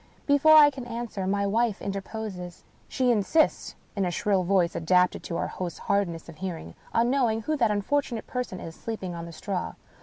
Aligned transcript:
Before 0.25 0.55
I 0.55 0.71
can 0.71 0.85
answer, 0.87 1.27
my 1.27 1.45
wife 1.45 1.79
interposes. 1.79 2.63
She 2.87 3.11
insists 3.11 3.75
(in 3.95 4.03
a 4.03 4.09
shrill 4.09 4.41
voice, 4.43 4.73
adapted 4.75 5.21
to 5.25 5.37
our 5.37 5.45
host's 5.47 5.77
hardness 5.77 6.27
of 6.27 6.37
hearing) 6.37 6.73
on 6.91 7.11
knowing 7.11 7.41
who 7.43 7.55
that 7.57 7.69
unfortunate 7.69 8.25
person 8.25 8.59
is 8.59 8.73
sleeping 8.73 9.13
on 9.13 9.27
the 9.27 9.31
straw. 9.31 9.73